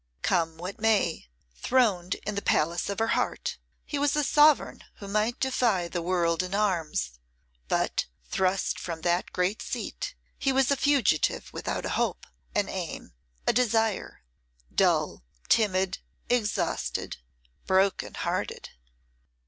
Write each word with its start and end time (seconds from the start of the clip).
Come 0.23 0.57
what 0.57 0.79
may, 0.79 1.27
throned 1.53 2.15
in 2.25 2.33
the 2.33 2.41
palace 2.41 2.89
of 2.89 2.97
her 2.97 3.09
heart, 3.09 3.59
he 3.85 3.99
was 3.99 4.15
a 4.15 4.23
sovereign 4.23 4.83
who 4.95 5.07
might 5.07 5.39
defy 5.39 5.87
the 5.87 6.01
world 6.01 6.41
in 6.41 6.55
arms; 6.55 7.19
but, 7.67 8.07
thrust 8.27 8.79
from 8.79 9.01
that 9.01 9.31
great 9.31 9.61
seat, 9.61 10.15
he 10.39 10.51
was 10.51 10.71
a 10.71 10.75
fugitive 10.75 11.53
without 11.53 11.85
a 11.85 11.89
hope, 11.89 12.25
an 12.55 12.67
aim, 12.67 13.13
a 13.45 13.53
desire; 13.53 14.23
dull, 14.73 15.21
timid, 15.49 15.99
exhausted, 16.31 17.17
broken 17.67 18.15
hearted! 18.15 18.69